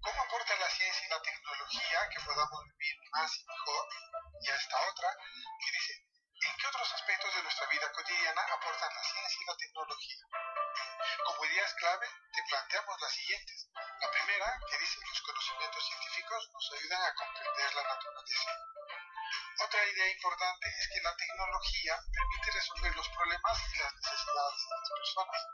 ¿cómo 0.00 0.22
aporta 0.22 0.56
la 0.56 0.70
ciencia 0.70 1.06
y 1.06 1.10
la 1.10 1.22
tecnología 1.22 2.08
que 2.10 2.20
podamos 2.20 2.64
vivir 2.64 2.96
más 3.10 3.36
y 3.36 3.44
mejor? 3.46 3.88
Y 4.42 4.50
esta 4.50 4.80
otra, 4.90 5.16
que 5.58 5.72
dice, 5.72 6.03
¿en 6.44 6.56
qué 6.56 6.66
otros 6.66 6.92
aspectos 6.92 7.34
de 7.34 7.42
nuestra 7.42 7.66
vida 7.66 7.92
cotidiana 7.92 8.42
aportan 8.52 8.94
la 8.94 9.02
ciencia 9.02 9.38
y 9.40 9.46
la 9.46 9.56
tecnología? 9.56 10.24
Como 11.24 11.44
ideas 11.46 11.74
clave, 11.74 12.06
te 12.32 12.42
planteamos 12.48 13.00
las 13.00 13.12
siguientes. 13.12 13.68
La 14.00 14.10
primera, 14.10 14.60
que 14.68 14.78
dice, 14.78 15.00
los 15.08 15.22
conocimientos 15.22 15.86
científicos 15.86 16.50
nos 16.52 16.72
ayudan 16.72 17.02
a 17.02 17.14
comprender 17.14 17.74
la 17.74 17.82
naturaleza. 17.82 18.50
Otra 19.60 19.86
idea 19.86 20.10
importante 20.10 20.68
es 20.68 20.88
que 20.92 21.00
la 21.00 21.16
tecnología 21.16 21.98
permite 22.12 22.50
resolver 22.50 22.96
los 22.96 23.08
problemas 23.08 23.58
y 23.72 23.78
las 23.78 23.94
necesidades 23.94 24.60
de 24.60 24.76
las 24.76 24.90
personas. 24.90 25.46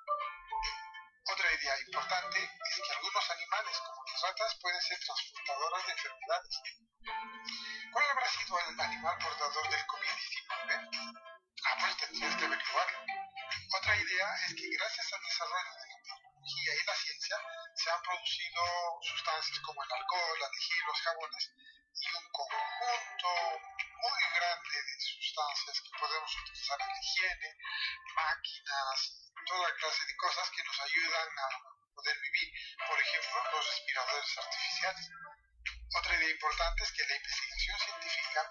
Otra 1.33 1.53
idea 1.53 1.81
importante 1.81 2.39
es 2.43 2.77
que 2.81 2.93
algunos 2.93 3.31
animales, 3.31 3.79
como 3.79 4.05
las 4.05 4.23
ratas, 4.23 4.57
pueden 4.61 4.81
ser 4.81 4.99
transportadoras 4.99 5.87
de 5.87 5.93
enfermedades. 5.93 6.61
¿Cuál 7.93 8.11
habrá 8.11 8.29
sido 8.31 8.59
el 8.59 8.81
animal 8.81 9.19
portador 9.19 9.69
del 9.69 9.87
COVID-19? 9.87 10.30
Ah, 10.61 11.77
pues 11.81 11.97
tendrías 11.97 12.37
que 12.37 12.45
averiguarlo. 12.45 12.99
Otra 13.79 13.97
idea 13.97 14.27
es 14.47 14.55
que 14.55 14.69
gracias 14.77 15.13
al 15.13 15.23
desarrollo 15.23 15.73
de 15.73 15.89
la 15.89 16.05
tecnología 16.05 16.73
y 16.75 16.87
la 16.87 16.95
ciencia 16.95 17.37
se 17.75 17.91
han 17.91 18.03
producido 18.03 18.63
sustancias 19.03 19.59
como 19.61 19.83
el 19.83 19.93
alcohol, 19.93 20.41
la 20.41 20.49
lejía 20.51 20.85
los 20.87 21.01
jabones 21.01 21.51
y 22.01 22.07
un 22.17 22.29
conjunto 22.31 23.29
muy 24.01 24.23
grande 24.37 24.77
de 24.85 25.01
sustancias 25.01 25.81
que 25.81 25.99
podemos 25.99 26.37
utilizar 26.45 26.81
en 26.81 26.89
la 26.89 27.01
higiene, 27.01 27.57
máquinas, 28.15 29.31
toda 29.47 29.75
clase 29.77 30.05
de 30.07 30.17
cosas 30.17 30.51
que 30.51 30.65
nos 30.65 30.81
ayudan 30.81 31.29
a 31.39 31.49
poder 31.95 32.17
vivir. 32.21 32.53
Por 32.87 33.01
ejemplo, 33.01 33.53
los 33.53 33.67
respiradores 33.67 34.39
artificiales. 34.39 35.09
Otra 35.97 36.17
idea 36.17 36.31
importante 36.31 36.85
es 36.85 36.93
que 36.93 37.07
la 37.07 37.17
investigación 37.17 37.79
científica 37.81 38.51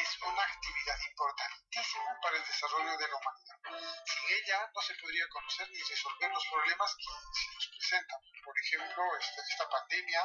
es 0.00 0.22
una 0.22 0.42
actividad 0.42 0.98
importantísima 1.10 2.18
para 2.22 2.36
el 2.36 2.46
desarrollo 2.46 2.96
de 2.96 3.08
la 3.08 3.16
humanidad. 3.16 3.56
Sin 4.04 4.22
ella 4.30 4.70
no 4.74 4.80
se 4.80 4.94
podría 4.94 5.28
conocer 5.28 5.68
ni 5.70 5.82
resolver 5.82 6.30
los 6.30 6.46
problemas 6.46 6.96
que 6.96 7.04
se 7.04 7.54
nos 7.54 7.66
presentan, 7.68 8.20
por 8.44 8.58
ejemplo, 8.58 9.02
este, 9.18 9.40
esta 9.50 9.68
pandemia 9.68 10.22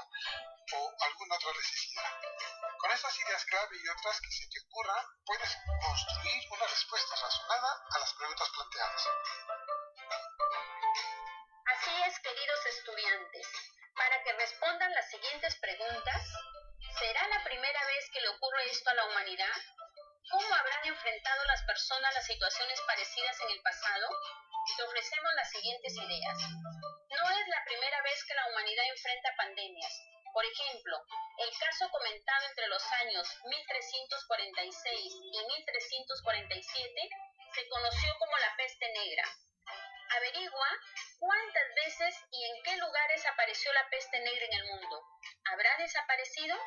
o 0.74 0.96
alguna 1.02 1.36
otra 1.36 1.52
necesidad. 1.52 2.10
Con 2.80 2.92
estas 2.92 3.20
ideas 3.20 3.46
clave 3.46 3.78
y 3.84 3.90
otras 3.90 4.22
que 4.22 4.32
se 4.32 4.48
te 4.48 4.60
ocurran, 4.66 5.06
puedes 5.26 5.58
construir 5.82 6.44
una 6.52 6.68
respuesta 6.68 7.16
razonada 7.16 7.86
a 7.92 8.00
las 8.00 8.14
preguntas 8.14 8.50
planteadas. 8.50 9.10
Así 11.66 11.92
es, 12.08 12.20
queridos 12.20 12.66
estudiantes. 12.66 13.48
Para 13.96 14.24
que 14.24 14.34
respondan 14.34 14.94
las 14.94 15.10
siguientes 15.10 15.56
preguntas, 15.56 16.22
¿será 17.00 17.28
la 17.28 17.44
primera 17.44 17.86
vez 17.88 18.10
que 18.12 18.22
le 18.22 18.30
ocurre 18.30 18.66
esto 18.72 18.90
a 18.90 18.94
la 18.94 19.06
humanidad? 19.06 19.56
¿Cómo 20.32 20.56
habrán 20.56 20.86
enfrentado 20.88 21.44
las 21.46 21.62
personas 21.64 22.14
las 22.14 22.26
situaciones 22.26 22.80
parecidas 22.88 23.38
en 23.42 23.50
el 23.52 23.62
pasado? 23.62 24.08
Te 24.78 24.84
ofrecemos 24.84 25.32
las 25.36 25.50
siguientes 25.52 25.94
ideas. 25.94 26.38
No 26.40 27.30
es 27.32 27.48
la 27.48 27.64
primera 27.66 28.02
vez 28.02 28.24
que 28.24 28.34
la 28.34 28.48
humanidad 28.48 28.86
enfrenta 28.88 29.36
pandemias. 29.38 29.94
Por 30.34 30.46
ejemplo, 30.46 30.98
el 31.40 31.52
caso 31.60 31.90
comentado 31.92 32.46
entre 32.48 32.68
los 32.68 32.84
años 33.04 33.28
1346 33.44 35.14
y 35.34 35.46
1347 35.46 37.10
se 37.54 37.68
conoció 37.68 38.18
como 38.20 38.38
la 38.38 38.56
peste 38.56 38.88
negra. 38.94 39.24
Averigua 40.12 40.70
cuántas 41.20 41.76
veces 41.76 42.16
y 42.32 42.46
en 42.46 42.64
qué 42.64 42.78
lugares 42.78 43.26
apareció 43.26 43.72
la 43.74 43.90
peste 43.90 44.20
negra 44.20 44.46
en 44.46 44.54
el 44.54 44.66
mundo. 44.66 45.02
¿Habrá 45.52 45.78
desaparecido? 45.78 46.58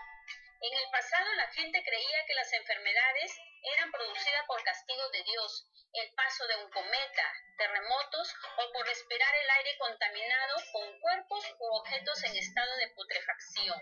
En 0.60 0.74
el 0.74 0.90
pasado 0.90 1.34
la 1.34 1.46
gente 1.52 1.84
creía 1.84 2.24
que 2.26 2.34
las 2.34 2.52
enfermedades 2.52 3.30
eran 3.62 3.92
producidas 3.92 4.44
por 4.46 4.62
castigo 4.64 5.08
de 5.10 5.22
Dios, 5.22 5.64
el 5.92 6.12
paso 6.14 6.46
de 6.48 6.56
un 6.56 6.70
cometa, 6.70 7.32
terremotos 7.56 8.34
o 8.56 8.72
por 8.72 8.84
respirar 8.84 9.34
el 9.36 9.50
aire 9.50 9.78
contaminado 9.78 10.56
con 10.72 11.00
cuerpos 11.00 11.44
u 11.60 11.66
objetos 11.76 12.24
en 12.24 12.36
estado 12.36 12.76
de 12.76 12.88
putrefacción. 12.88 13.80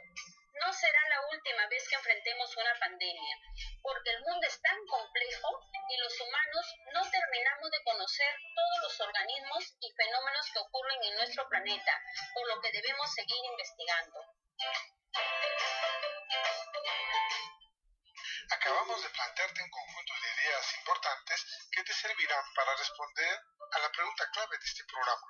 No 0.52 0.72
será 0.72 1.00
la 1.08 1.26
última 1.28 1.66
vez 1.68 1.88
que 1.88 1.96
enfrentemos 1.96 2.54
una 2.56 2.78
pandemia, 2.78 3.36
porque 3.80 4.10
el 4.10 4.20
mundo 4.20 4.46
es 4.46 4.60
tan 4.60 4.76
complejo 4.86 5.48
y 5.88 5.96
los 5.96 6.20
humanos 6.20 6.74
no 6.92 7.10
terminamos 7.10 7.70
de 7.70 7.82
conocer 7.84 8.34
todos 8.54 8.78
los 8.82 9.00
organismos 9.00 9.64
y 9.80 9.92
fenómenos 9.92 10.46
que 10.52 10.58
ocurren 10.58 11.04
en 11.04 11.14
nuestro 11.16 11.48
planeta, 11.48 12.02
por 12.34 12.46
lo 12.48 12.60
que 12.60 12.72
debemos 12.72 13.10
seguir 13.14 13.44
investigando. 13.50 14.20
Acabamos 18.66 19.00
de 19.00 19.10
plantearte 19.10 19.62
un 19.62 19.70
conjunto 19.70 20.12
de 20.20 20.42
ideas 20.42 20.74
importantes 20.74 21.46
que 21.70 21.84
te 21.84 21.94
servirán 21.94 22.44
para 22.52 22.74
responder 22.74 23.40
a 23.70 23.78
la 23.78 23.92
pregunta 23.92 24.28
clave 24.32 24.58
de 24.58 24.66
este 24.66 24.82
programa, 24.86 25.22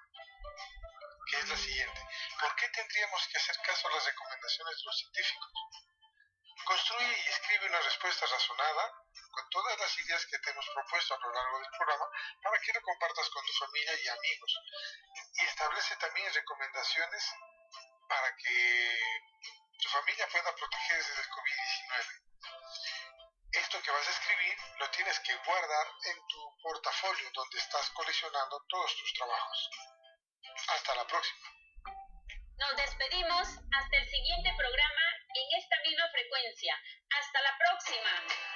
que 1.28 1.36
es 1.40 1.48
la 1.50 1.56
siguiente. 1.58 2.00
¿Por 2.40 2.56
qué 2.56 2.66
tendríamos 2.70 3.28
que 3.28 3.36
hacer 3.36 3.56
caso 3.60 3.88
a 3.88 3.92
las 3.92 4.06
recomendaciones 4.06 4.76
de 4.78 4.84
los 4.86 4.96
científicos? 4.96 5.52
Construye 6.64 7.12
y 7.12 7.28
escribe 7.28 7.66
una 7.66 7.80
respuesta 7.82 8.24
razonada 8.24 9.04
con 9.30 9.50
todas 9.50 9.78
las 9.80 9.98
ideas 9.98 10.24
que 10.24 10.38
te 10.38 10.50
hemos 10.52 10.66
propuesto 10.72 11.14
a 11.14 11.18
lo 11.18 11.34
largo 11.34 11.58
del 11.58 11.70
programa 11.76 12.08
para 12.42 12.58
que 12.58 12.72
lo 12.72 12.80
compartas 12.80 13.28
con 13.28 13.44
tu 13.44 13.52
familia 13.52 14.00
y 14.00 14.08
amigos. 14.08 14.60
Y 15.34 15.44
establece 15.44 15.94
también 15.96 16.32
recomendaciones 16.32 17.22
para 18.08 18.34
que 18.34 18.98
tu 19.78 19.88
familia 19.90 20.26
pueda 20.26 20.54
protegerse 20.54 21.12
del 21.16 21.28
COVID-19. 21.28 22.25
Esto 23.56 23.80
que 23.82 23.90
vas 23.90 24.06
a 24.06 24.10
escribir 24.10 24.54
lo 24.78 24.90
tienes 24.90 25.18
que 25.20 25.34
guardar 25.36 25.86
en 26.04 26.16
tu 26.28 26.56
portafolio 26.62 27.30
donde 27.32 27.58
estás 27.58 27.90
coleccionando 27.90 28.62
todos 28.68 28.96
tus 28.96 29.12
trabajos. 29.14 29.70
Hasta 30.68 30.94
la 30.94 31.06
próxima. 31.06 31.48
Nos 32.58 32.76
despedimos 32.76 33.48
hasta 33.48 33.96
el 33.96 34.08
siguiente 34.10 34.52
programa 34.56 35.04
en 35.34 35.58
esta 35.58 35.76
misma 35.88 36.04
frecuencia. 36.12 36.78
Hasta 37.10 37.42
la 37.42 37.56
próxima. 37.58 38.55